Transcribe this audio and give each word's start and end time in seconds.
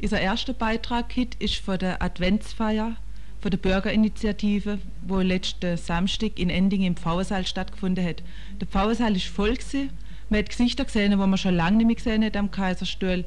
Unser 0.00 0.20
erster 0.20 0.52
Beitrag 0.52 1.16
heute 1.16 1.38
ist 1.38 1.56
von 1.56 1.78
der 1.78 2.02
Adventsfeier 2.02 2.96
von 3.40 3.50
der 3.50 3.58
Bürgerinitiative, 3.58 4.78
wo 5.06 5.20
letzten 5.20 5.76
Samstag 5.78 6.38
in 6.38 6.50
Ending 6.50 6.82
im 6.82 6.96
Pfauensaal 6.96 7.46
stattgefunden 7.46 8.04
hat. 8.04 8.22
Der 8.60 8.66
Pfauensaal 8.66 9.16
ist 9.16 9.26
voll 9.26 9.54
gewesen. 9.54 9.90
Man 10.28 10.40
hat 10.40 10.50
Gesichter 10.50 10.84
gesehen, 10.84 11.12
die 11.12 11.16
man 11.16 11.38
schon 11.38 11.54
lange 11.54 11.78
nicht 11.78 11.86
mehr 11.86 11.96
gesehen 11.96 12.24
hat 12.24 12.36
am 12.36 12.50
Kaiserstuhl. 12.50 13.24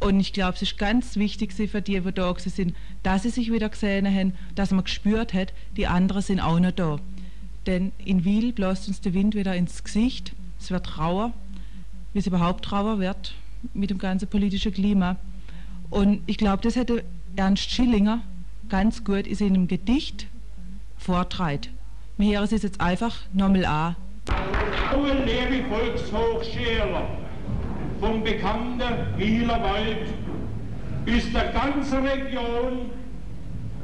Und 0.00 0.20
ich 0.20 0.32
glaube, 0.32 0.54
es 0.54 0.62
ist 0.62 0.78
ganz 0.78 1.16
wichtig 1.16 1.52
für 1.52 1.82
die, 1.82 2.00
die 2.00 2.12
da 2.12 2.34
sind, 2.38 2.74
dass 3.02 3.24
sie 3.24 3.30
sich 3.30 3.52
wieder 3.52 3.68
gesehen 3.68 4.06
haben, 4.06 4.32
dass 4.54 4.70
man 4.70 4.84
gespürt 4.84 5.34
hat, 5.34 5.52
die 5.76 5.88
anderen 5.88 6.22
sind 6.22 6.40
auch 6.40 6.60
noch 6.60 6.72
da. 6.72 7.00
Denn 7.66 7.92
in 8.02 8.24
Wiel 8.24 8.52
bläst 8.52 8.88
uns 8.88 9.00
der 9.00 9.12
Wind 9.12 9.34
wieder 9.34 9.54
ins 9.56 9.84
Gesicht. 9.84 10.32
Es 10.58 10.70
wird 10.70 10.98
rauer, 10.98 11.32
wie 12.12 12.20
es 12.20 12.26
überhaupt 12.26 12.70
rauer 12.72 12.98
wird 12.98 13.34
mit 13.74 13.90
dem 13.90 13.98
ganzen 13.98 14.28
politischen 14.28 14.72
Klima. 14.72 15.16
Und 15.90 16.20
ich 16.26 16.38
glaube, 16.38 16.62
das 16.62 16.76
hätte 16.76 17.04
Ernst 17.36 17.70
Schillinger 17.70 18.20
ganz 18.68 19.04
gut 19.04 19.26
in 19.26 19.34
seinem 19.34 19.68
Gedicht 19.68 20.26
vortreibt. 20.98 21.70
Wir 22.16 22.38
hören 22.38 22.48
es 22.50 22.62
jetzt 22.62 22.80
einfach 22.80 23.14
nochmal 23.32 23.64
an. 23.64 23.96
Levi 25.24 25.64
Volkshochschüler 25.68 27.06
vom 28.00 28.22
bekannten 28.22 28.82
Wieler 29.16 29.62
Wald 29.62 30.08
ist 31.06 31.34
der 31.34 31.52
ganze 31.52 32.02
Region 32.02 32.90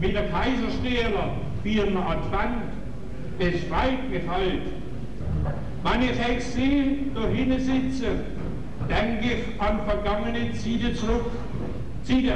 mit 0.00 0.14
der 0.14 0.28
Kaiserstähler 0.28 1.36
vierner 1.62 2.06
Advent 2.10 2.62
es 3.38 3.70
weit 3.70 4.12
gefällt. 4.12 4.62
Wenn 5.82 6.02
ich 6.02 6.16
da 7.14 7.28
hinten 7.28 7.60
sitze, 7.60 8.06
denke 8.88 9.24
ich 9.24 9.60
an 9.60 9.80
vergangene 9.84 10.52
Zeiten 10.52 10.94
zurück. 10.94 11.30
Zurück 12.04 12.32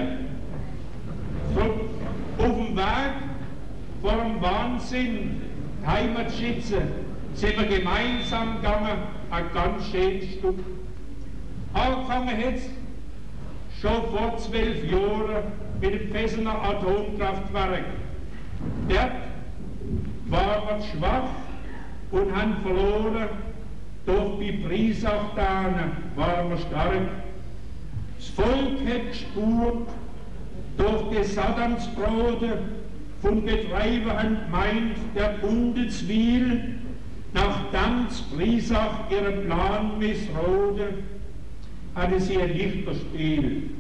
auf 2.38 2.44
dem 2.56 2.77
Weg 2.77 3.12
vor 4.00 4.12
dem 4.12 4.41
Wahnsinn, 4.41 5.42
Heimatschütze, 5.86 6.83
sind 7.34 7.58
wir 7.58 7.78
gemeinsam 7.78 8.56
gegangen, 8.56 8.98
ein 9.30 9.44
ganz 9.52 9.91
schönes 9.91 10.33
Stück. 10.33 10.58
Angefangen 11.75 12.41
jetzt 12.41 12.70
schon 13.80 14.02
vor 14.10 14.38
zwölf 14.38 14.91
Jahren 14.91 15.52
mit 15.80 15.92
dem 15.92 16.12
Fessener 16.12 16.62
Atomkraftwerk. 16.62 17.84
Dort 18.88 19.12
waren 20.28 20.78
wir 20.78 20.86
schwach 20.86 21.30
und 22.10 22.34
haben 22.34 22.56
verloren, 22.62 23.28
doch 24.06 24.38
bei 24.38 24.58
Preisachtanen 24.66 25.91
waren 26.16 26.50
wir 26.50 26.56
stark. 26.56 27.28
Volk 28.37 28.81
hat 28.87 29.11
gespurt, 29.11 29.89
doch 30.77 31.11
die 31.11 31.25
Satansbrote 31.25 32.59
von 33.21 33.45
Betreibern 33.45 34.39
meint 34.51 34.97
der 35.15 35.34
Bundeswil, 35.41 36.77
nach 37.34 37.71
Danz 37.73 38.23
Priesach 38.34 39.11
ihren 39.11 39.45
Plan 39.47 39.99
missrode, 39.99 40.95
hatte 41.95 42.21
sie 42.21 42.39
ein 42.39 42.56
Lichterspiel. 42.56 43.71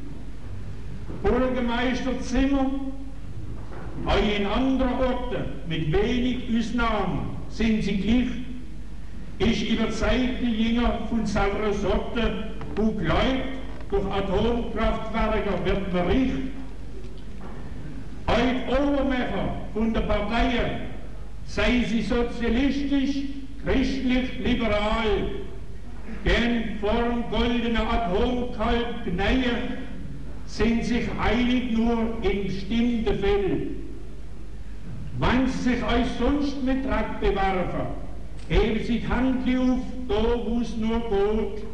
Bürgermeister 1.22 2.20
Zimmer, 2.20 2.70
auch 4.04 4.38
in 4.38 4.46
anderen 4.46 4.92
Orten, 4.92 5.44
mit 5.68 5.92
wenig 5.92 6.44
Ausnahmen, 6.56 7.36
sind 7.48 7.82
sie 7.82 7.96
gleich. 7.96 8.28
Ich 9.50 9.70
überzeugte 9.70 10.44
Jünger 10.44 11.06
von 11.08 11.24
saurer 11.24 11.72
Sorte, 11.72 12.50
wo 12.76 12.90
glaubt, 12.92 13.57
durch 13.90 14.04
Atomkraftwerke 14.04 15.64
wird 15.64 15.92
man 15.92 16.06
richt, 16.06 16.34
Heute 18.28 18.82
Obermecher 18.82 19.56
von 19.72 19.94
der 19.94 20.02
Parteien, 20.02 20.82
sei 21.46 21.82
sie 21.88 22.02
sozialistisch, 22.02 23.24
christlich, 23.64 24.38
liberal, 24.44 25.30
denn 26.26 26.78
vor 26.78 26.92
dem 26.92 27.30
goldenen 27.30 27.76
Atomkalb 27.78 29.04
Gneie 29.06 29.78
sind 30.44 30.84
sich 30.84 31.08
eilig 31.18 31.72
nur 31.72 32.18
in 32.20 32.48
bestimmte 32.48 33.14
Fälle. 33.14 33.60
Wenn 35.18 35.46
sie 35.46 35.70
sich 35.70 35.82
euch 35.82 36.06
sonst 36.18 36.62
mit 36.62 36.84
Dreck 36.84 37.20
bewerfen, 37.20 37.86
heben 38.50 38.84
sie 38.84 39.00
die 39.00 39.08
Hand 39.08 39.48
auf, 39.58 39.78
da 40.06 40.14
wo 40.46 40.60
es 40.60 40.76
nur 40.76 41.00
geht, 41.00 41.64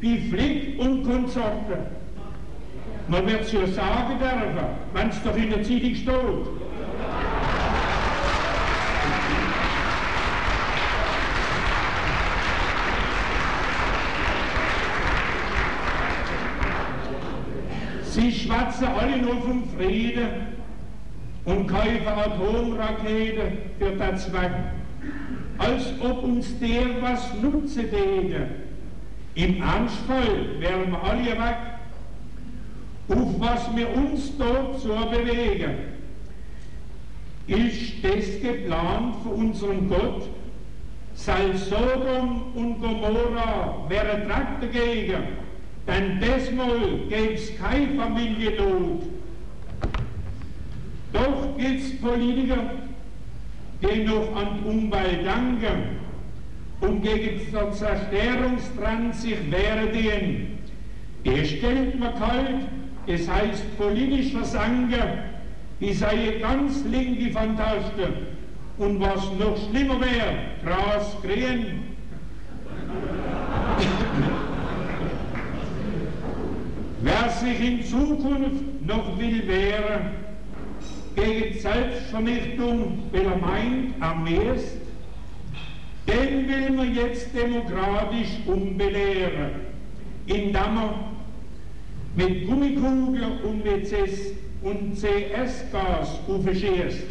wie 0.00 0.18
Flick 0.30 0.78
und 0.78 1.04
Konsorten 1.04 2.00
man 3.10 3.26
wird 3.26 3.40
es 3.40 3.50
ja 3.50 3.66
sagen 3.66 4.20
dürfen, 4.20 4.66
wenn 4.94 5.08
es 5.08 5.20
doch 5.24 5.36
in 5.36 5.50
der 5.50 5.64
Zeitung 5.64 5.94
steht. 5.96 6.46
Sie 18.04 18.32
schwatzen 18.32 18.86
alle 18.86 19.16
nur 19.18 19.42
vom 19.42 19.64
Frieden 19.76 20.28
und 21.46 21.66
kaufen 21.66 22.06
Atomraketen 22.06 23.58
für 23.76 23.90
das 23.96 24.26
Zweck, 24.26 24.52
als 25.58 25.92
ob 26.00 26.22
uns 26.22 26.56
der 26.60 27.02
was 27.02 27.34
nutzen 27.42 27.90
täte. 27.90 28.69
Im 29.40 29.62
Ernstfall 29.62 30.60
wären 30.60 30.90
wir 30.90 31.02
alle 31.02 31.24
weg 31.24 31.56
auf 33.08 33.40
was 33.40 33.74
wir 33.74 33.88
uns 33.96 34.36
dort 34.36 34.78
so 34.80 34.94
bewegen, 35.10 35.76
ist 37.46 38.04
das 38.04 38.40
geplant 38.42 39.16
für 39.22 39.30
unseren 39.30 39.88
Gott, 39.88 40.28
sei 41.14 41.54
Sodom 41.54 42.52
und 42.54 42.80
Gomorra 42.82 43.86
wäre 43.88 44.26
Dreck 44.26 44.60
dagegen, 44.60 45.22
denn 45.86 46.20
desmal 46.20 46.98
gäb's 47.08 47.50
keine 47.58 47.94
Familiennot. 47.96 49.04
Doch 51.14 51.56
gibt's 51.56 51.98
Politiker, 51.98 52.74
die 53.82 54.04
noch 54.04 54.36
an 54.36 54.58
die 54.58 54.68
Umwelt 54.68 55.26
danken 55.26 56.09
und 56.80 57.02
gegen 57.02 57.40
den 57.52 57.72
Zerstörungsdrang 57.72 59.12
sich 59.12 59.36
wehren. 59.50 60.58
Der 61.24 61.44
stellt 61.44 61.98
man 61.98 62.14
kalt 62.14 62.64
es 63.06 63.28
heißt 63.28 63.76
politisch 63.78 64.32
Versanger, 64.32 65.24
die 65.80 65.92
sei 65.92 66.38
ganz 66.40 66.84
linke 66.84 67.30
Fantaste. 67.32 68.08
Und 68.78 69.00
was 69.00 69.32
noch 69.38 69.56
schlimmer 69.68 70.00
wäre, 70.00 70.36
Gras 70.64 71.16
grün. 71.22 71.82
Wer 77.02 77.30
sich 77.30 77.60
in 77.60 77.82
Zukunft 77.84 78.86
noch 78.86 79.18
will 79.18 79.48
wehren 79.48 80.10
gegen 81.16 81.58
Selbstvernichtung, 81.58 83.02
weil 83.10 83.24
er 83.24 83.36
meint, 83.36 83.94
am 84.00 84.24
meist, 84.24 84.79
den 86.10 86.48
will 86.48 86.70
man 86.70 86.94
jetzt 86.94 87.28
demokratisch 87.34 88.28
umbelehren, 88.46 89.50
indem 90.26 90.54
er 90.54 90.94
mit 92.16 92.46
Gummikugeln 92.46 93.40
und 93.44 93.64
mit 93.64 93.86
CS 93.86 94.32
und 94.62 94.94
CS-Gas 94.96 96.18
aufschießt. 96.28 97.04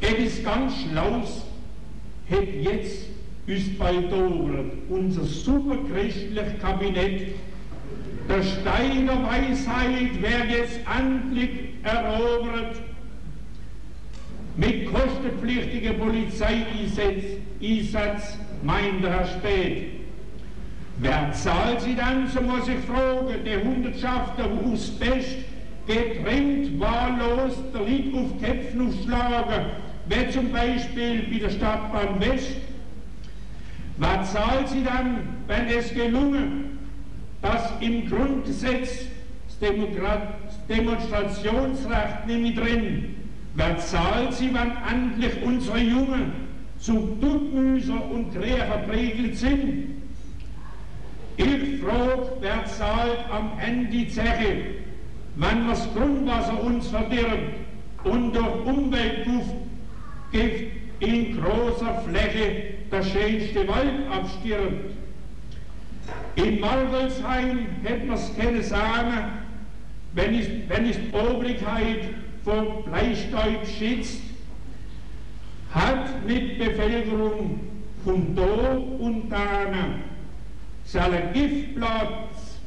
Etwas 0.00 0.44
ganz 0.44 0.72
Schlaues 0.76 1.44
hat 2.30 2.48
jetzt 2.62 3.06
uns 3.46 3.78
bald 3.78 4.12
unser 4.88 5.24
superchristliches 5.24 6.58
Kabinett. 6.60 7.34
Der 8.30 8.42
Stein 8.44 9.06
der 9.06 9.22
Weisheit 9.24 10.22
wird 10.22 10.50
jetzt 10.56 10.78
endlich 10.86 11.50
erobert 11.82 12.80
mit 14.56 14.86
kostenpflichtigem 14.86 15.98
Polizeieinsatz, 15.98 18.38
meint 18.62 19.02
Herr 19.02 19.26
Spät. 19.26 19.88
Wer 20.98 21.32
zahlt 21.32 21.80
sie 21.80 21.96
dann, 21.96 22.28
so 22.28 22.40
muss 22.40 22.68
ich 22.68 22.78
fragen, 22.86 23.44
der 23.44 23.64
Hundertschafter 23.64 24.44
aus 24.64 24.90
Best, 24.90 25.38
getrennt, 25.88 26.78
wahllos, 26.78 27.54
der 27.74 27.82
Lied 27.82 28.14
auf 28.14 28.40
Köpfen 28.40 28.86
aufschlagen, 28.86 29.72
wie 30.06 30.30
zum 30.30 30.52
Beispiel 30.52 31.26
bei 31.32 31.38
der 31.38 31.50
Stadtbahn 31.50 32.20
West. 32.20 32.58
Wer 33.96 34.22
zahlt 34.22 34.68
sie 34.68 34.84
dann, 34.84 35.16
wenn 35.48 35.66
es 35.66 35.92
gelungen, 35.92 36.78
dass 37.42 37.72
im 37.80 38.08
Grundgesetz 38.08 39.06
das 39.60 40.66
Demonstrationsrecht 40.68 42.26
nicht 42.26 42.56
mehr 42.56 42.64
drin 42.64 43.16
Wer 43.54 43.78
zahlt 43.78 44.32
sie, 44.32 44.50
wenn 44.54 44.72
endlich 44.88 45.42
unsere 45.42 45.78
Jungen 45.78 46.32
zum 46.78 47.20
Duckmüser 47.20 48.10
und 48.10 48.32
Krähe 48.32 48.64
verprägelt 48.64 49.36
sind. 49.36 49.96
Ich 51.36 51.80
frage, 51.80 52.32
wer 52.40 52.64
zahlt 52.66 53.18
am 53.30 53.52
Ende 53.58 53.90
die 53.90 54.08
Zeche, 54.08 54.64
wenn 55.36 55.66
das 55.66 55.88
Grundwasser 55.94 56.62
uns 56.62 56.88
verdirbt 56.88 57.56
und 58.04 58.34
durch 58.34 58.66
Umweltgift 58.66 59.54
in 61.00 61.40
großer 61.40 62.02
Fläche 62.06 62.74
der 62.92 63.02
schönste 63.02 63.66
Wald 63.66 64.06
abstirbt. 64.12 64.99
In 66.36 66.60
Margelsheim 66.60 67.66
hätte 67.82 68.06
man 68.06 68.16
es 68.16 68.36
keine 68.36 68.62
sagen, 68.62 69.32
wenn 70.14 70.34
es, 70.34 70.46
wenn 70.68 70.86
es 70.86 70.96
die 70.96 71.16
Obrigkeit 71.16 72.04
vor 72.44 72.84
Bleistaub 72.84 73.66
schützt, 73.66 74.22
hat 75.72 76.26
mit 76.26 76.58
Bevölkerung 76.58 77.60
von 78.04 78.34
da 78.34 78.76
und 78.98 79.28
da 79.28 79.66
seinen 80.84 81.32
Giftplatz 81.32 82.58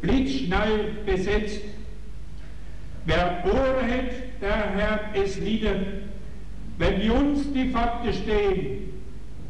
blitzschnell 0.00 0.96
besetzt. 1.06 1.62
Wer 3.04 3.44
Ohren 3.44 3.90
hat, 3.90 4.40
der 4.40 4.74
hört 4.74 5.16
es 5.24 5.44
wieder. 5.44 5.74
Wenn 6.78 7.10
uns 7.10 7.52
die 7.52 7.68
Fakten 7.70 8.12
stehen, 8.12 8.87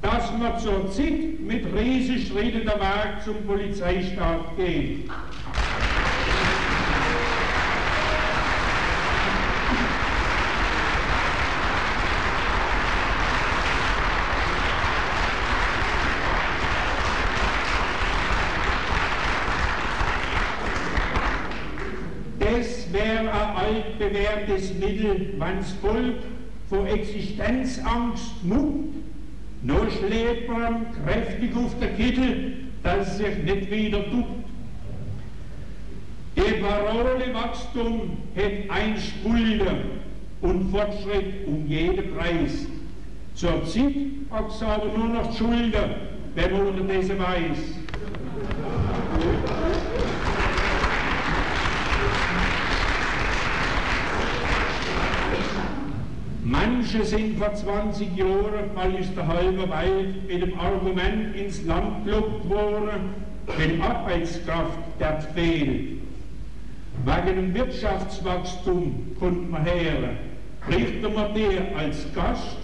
dass 0.03 0.31
wir 0.39 0.57
zur 0.59 0.91
Zeit 0.91 1.41
mit 1.41 1.65
Riesenschritten 1.75 2.65
der 2.65 2.79
Weg 2.79 3.23
zum 3.25 3.45
Polizeistaat 3.47 4.57
gehen. 4.57 5.11
Das 22.39 22.93
wäre 22.93 23.31
ein 23.33 23.57
altbewährtes 23.57 24.75
Mittel, 24.75 25.35
wenn's 25.39 25.73
Volk 25.83 26.23
vor 26.69 26.87
Existenzangst 26.87 28.45
muckt 28.45 29.08
nur 29.63 29.91
schlägt 29.91 30.49
man 30.49 30.87
kräftig 31.05 31.57
auf 31.57 31.79
der 31.81 31.95
Kittel, 31.95 32.55
dass 32.83 33.09
es 33.09 33.19
sich 33.19 33.39
nicht 33.45 33.71
wieder 33.71 34.05
tut. 34.11 34.25
Die 36.37 36.63
Parole 36.63 37.35
Wachstum 37.35 38.17
hat 38.37 38.71
ein 38.71 38.97
Spulder 38.97 39.75
und 40.41 40.71
Fortschritt 40.71 41.47
um 41.47 41.67
jeden 41.67 42.15
Preis. 42.15 42.67
Zur 43.35 43.65
Zeit 43.65 43.95
hat 44.31 44.51
es 44.51 44.63
aber 44.63 44.97
nur 44.97 45.09
noch 45.09 45.31
die 45.33 45.39
Schulter, 45.39 45.91
wenn 46.35 46.53
man 46.53 46.67
unterdessen 46.69 47.19
weiß. 47.19 47.78
Manche 56.61 57.05
sind 57.05 57.39
vor 57.39 57.55
20 57.55 58.17
Jahren, 58.17 58.71
weil 58.75 58.97
ist 58.97 59.17
der 59.17 59.29
halbe 59.29 59.69
Wald 59.69 60.27
mit 60.27 60.43
dem 60.43 60.59
Argument 60.59 61.37
ins 61.37 61.65
Land 61.65 62.05
gelockt 62.05 62.49
worden, 62.49 63.15
wenn 63.57 63.81
Arbeitskraft 63.81 64.79
der 64.99 65.21
fehlt. 65.21 66.01
Wegen 67.05 67.37
dem 67.37 67.55
Wirtschaftswachstum 67.55 69.17
kommt 69.21 69.51
man 69.53 69.65
her, 69.65 70.17
richtet 70.69 71.15
man 71.15 71.33
der 71.33 71.77
als 71.77 72.13
Gast, 72.13 72.59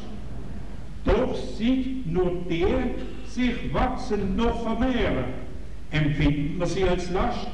doch 1.05 1.37
sieht 1.56 2.11
nur 2.11 2.32
der 2.50 2.85
sich 3.29 3.73
wachsend 3.73 4.37
noch 4.37 4.61
vermehren, 4.62 5.26
empfindet 5.93 6.58
man 6.58 6.69
sie 6.69 6.82
als 6.82 7.11
Last. 7.12 7.47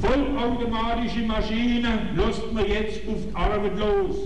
Vollautomatische 0.00 1.26
Maschinen 1.26 2.16
lässt 2.16 2.52
man 2.52 2.68
jetzt 2.68 3.00
auf 3.08 3.18
die 3.28 3.34
Arbeit 3.34 3.76
los 3.76 4.16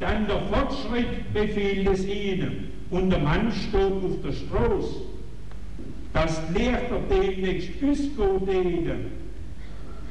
dann 0.00 0.26
der 0.26 0.40
Fortschritt 0.42 1.32
befiehlt 1.32 1.88
es 1.88 2.06
ihnen 2.06 2.72
und 2.90 3.10
der 3.10 3.18
Mann 3.18 3.52
steht 3.52 4.04
auf 4.04 4.20
der 4.24 4.32
Straße. 4.32 5.02
Das 6.12 6.42
lehrt 6.54 6.90
er 6.90 7.16
demnächst 7.16 7.70
ausgehen. 7.82 9.06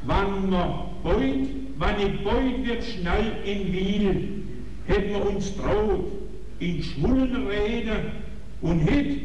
Wann 0.06 0.50
man 0.50 0.70
beut, 1.04 1.48
wann 1.78 2.00
ich 2.00 2.24
beut 2.24 2.66
wird 2.66 2.84
schnell 2.84 3.32
in 3.44 3.74
Wiel, 3.74 4.44
hätten 4.88 5.10
wir 5.10 5.30
uns 5.30 5.56
traut, 5.56 6.12
in 6.60 6.84
Schwullen 6.84 7.48
reden 7.48 8.12
und 8.62 8.80
hit 8.80 9.22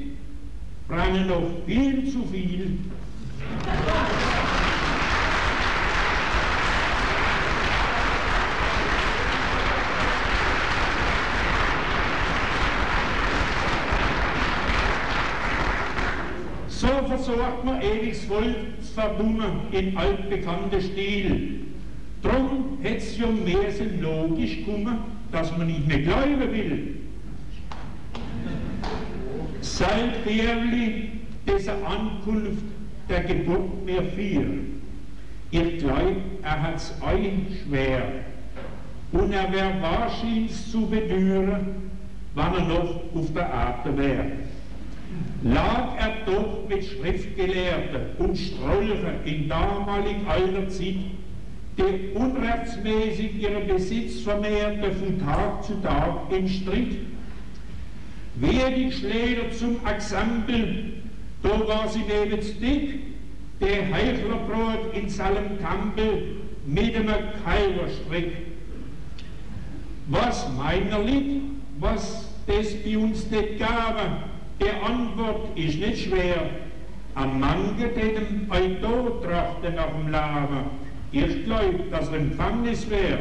brennen 0.88 1.28
noch 1.28 1.64
viel 1.66 2.10
zu 2.10 2.24
viel. 2.32 2.78
So 17.30 17.36
versorgt 17.36 17.64
man 17.64 17.80
ewiges 17.80 18.24
Volk 18.24 18.56
verbunden 18.94 19.68
in 19.70 19.96
altbekannter 19.96 20.80
Stil. 20.80 21.60
Drum 22.22 22.78
hätte 22.82 22.96
es 22.96 23.18
ja 23.18 23.26
mehr 23.28 23.70
Sinn 23.70 24.02
logisch 24.02 24.64
kommen, 24.64 24.98
dass 25.30 25.56
man 25.56 25.68
nicht 25.68 25.86
mehr 25.86 26.00
glauben 26.00 26.52
will. 26.52 26.96
Seit 29.60 30.24
Bärli 30.24 31.10
dieser 31.46 31.74
Ankunft 31.86 32.64
der 33.08 33.20
Geburt 33.22 33.84
mir 33.84 34.02
vier. 34.02 34.46
Ich 35.52 35.78
glaube, 35.78 36.16
er 36.42 36.62
hat's 36.62 36.94
ein 37.00 37.46
schwer. 37.62 38.02
Und 39.12 39.32
er 39.32 39.52
wäre 39.52 39.74
wahrscheinlich 39.80 40.70
zu 40.70 40.86
bedüren, 40.86 41.90
wann 42.34 42.54
er 42.54 42.64
noch 42.64 43.02
auf 43.14 43.32
der 43.34 43.48
Erde 43.48 43.96
wäre 43.96 44.32
lag 45.42 45.96
er 45.98 46.12
doch 46.26 46.68
mit 46.68 46.84
Schriftgelehrten 46.84 48.16
und 48.18 48.36
Strolchen 48.36 49.24
in 49.24 49.48
damalig 49.48 50.16
alter 50.28 50.68
Zeit, 50.68 50.96
die 51.78 52.10
unrechtsmäßig 52.14 53.40
ihren 53.40 53.66
Besitz 53.66 54.20
vermehrte 54.20 54.92
von 54.92 55.18
Tag 55.20 55.64
zu 55.64 55.80
Tag 55.80 56.30
im 56.30 56.46
Streit. 56.46 56.96
Wer 58.36 58.70
die 58.70 58.92
Schläger 58.92 59.50
zum 59.52 59.76
Exempel, 59.86 60.92
da 61.42 61.68
war 61.68 61.88
sie 61.88 62.00
neben 62.00 62.40
dick, 62.60 63.00
der 63.60 63.90
Heichlerbrot 63.92 64.94
in 64.94 65.08
seinem 65.08 65.60
Kampel 65.60 66.36
mit 66.66 66.96
einem 66.96 67.08
Keilerstrick. 67.44 68.32
Was 70.08 70.48
meiner 70.56 71.02
liegt, 71.02 71.42
was 71.78 72.28
das 72.46 72.74
bei 72.82 72.98
uns 72.98 73.30
nicht 73.30 73.58
gab, 73.58 74.29
die 74.60 74.70
Antwort 74.84 75.56
ist 75.56 75.78
nicht 75.78 76.04
schwer. 76.04 76.50
Am 77.14 77.40
Manche, 77.40 77.88
dem 77.88 78.46
bei 78.48 78.60
Tod 78.80 79.24
trachte 79.24 79.70
nach 79.72 79.88
dem 79.88 80.06
Leben. 80.06 80.80
Ich 81.12 81.44
glaub, 81.44 81.90
dass 81.90 82.08
er 82.08 82.18
Empfangnis 82.18 82.88
wäre. 82.88 83.18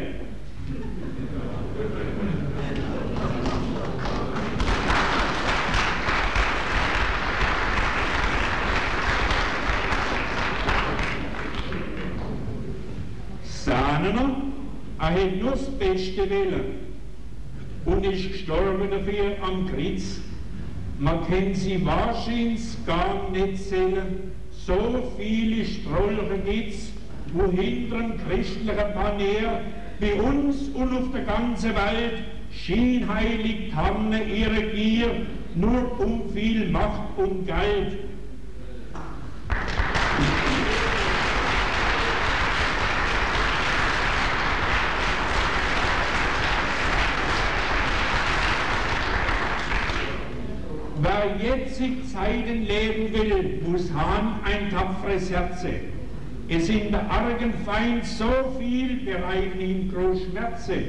Sahnener, 13.44 14.42
er 15.00 15.06
hat 15.10 15.36
nur 15.42 15.52
das 15.52 15.66
Beste 15.72 16.30
willen 16.30 16.76
und 17.86 18.06
ist 18.06 18.32
gestorben 18.32 18.90
dafür 18.92 19.36
am 19.42 19.68
Kreuz 19.68 20.20
man 21.00 21.26
kann 21.28 21.54
sie 21.54 21.84
wahrscheinlich 21.86 22.86
gar 22.86 23.30
nicht 23.32 23.58
zählen. 23.70 24.32
So 24.52 25.14
viele 25.18 25.66
Strolche 25.66 26.38
gibt's, 26.46 26.92
wo 27.34 27.50
hinter 27.50 28.16
christlichen 28.28 28.94
Panier 28.94 29.62
bei 30.00 30.14
uns 30.22 30.70
und 30.74 30.96
auf 30.96 31.12
der 31.14 31.24
ganzen 31.24 31.70
Welt 31.70 32.24
scheinheilig 32.52 33.72
tarne 33.74 34.24
ihre 34.24 34.62
Gier 34.74 35.26
nur 35.56 36.00
um 36.00 36.30
viel 36.34 36.70
Macht 36.70 37.18
und 37.18 37.46
Geld. 37.48 38.00
Wer 51.20 51.58
jetzig 51.58 52.08
Zeiten 52.14 52.66
leben 52.66 53.14
will, 53.14 53.62
muss 53.68 53.92
haben 53.92 54.40
ein 54.46 54.70
tapferes 54.70 55.30
Herz. 55.30 55.66
Es 56.48 56.70
in 56.70 56.92
der 56.92 57.10
argen 57.12 57.54
Feind 57.66 58.06
so 58.06 58.30
viel 58.58 58.98
bereiten 58.98 59.60
ihm 59.60 59.92
groß 59.92 60.20
Schmerze. 60.24 60.82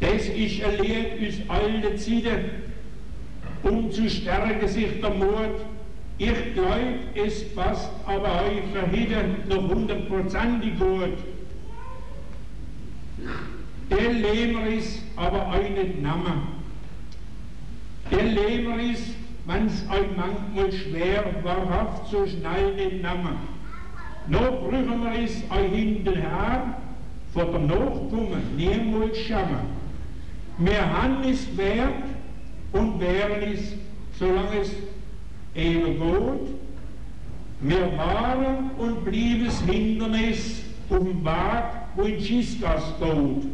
Das 0.00 0.28
ist 0.28 0.60
erlehrt 0.60 1.18
aus 1.20 1.34
alte 1.48 1.96
Zeiten, 1.96 2.50
um 3.64 3.90
zu 3.90 4.08
stärken 4.08 4.68
sich 4.68 5.00
der 5.00 5.10
Mut. 5.10 5.64
Ich 6.18 6.54
glaube, 6.54 7.00
es 7.14 7.54
passt 7.54 7.90
aber 8.06 8.42
euch 8.44 8.62
verhindert 8.72 9.48
noch 9.48 9.68
hundertprozentig 9.68 10.78
gut. 10.78 11.18
Der 13.90 14.12
Lehmer 14.12 14.66
ist 14.68 15.02
aber 15.16 15.48
euch 15.48 15.70
nicht 15.70 16.02
Name. 16.02 16.34
Der 18.12 18.22
Lehmer 18.22 18.80
ist, 18.80 19.23
es 19.46 19.84
euch 19.90 20.08
manchmal 20.16 20.72
schwer, 20.72 21.24
wahrhaft 21.42 22.10
so 22.10 22.26
schnell 22.26 22.74
nicht 22.76 23.02
Name. 23.02 23.36
Noch 24.26 24.62
brüchen 24.62 25.02
wir 25.02 25.22
es 25.22 25.42
euch 25.50 25.72
hinterher, 25.72 26.78
vor 27.32 27.44
der 27.44 27.60
Nachkommen 27.60 28.56
niemals 28.56 29.18
schauen. 29.18 29.84
Wir 30.58 30.80
haben 30.80 31.24
es 31.24 31.56
wert 31.56 32.04
und 32.72 33.00
wären 33.00 33.42
es, 33.52 33.74
solange 34.18 34.60
es 34.62 34.72
eben 35.54 35.98
geht. 35.98 36.54
Wir 37.60 37.98
waren 37.98 38.70
und 38.78 39.04
blieben 39.04 39.46
das 39.46 39.60
Hindernis 39.62 40.62
auf 40.90 40.98
dem 40.98 41.24
Weg, 41.24 41.64
wo 41.96 42.02
in 42.02 42.20
Schiskas 42.20 42.94
geht. 42.98 43.46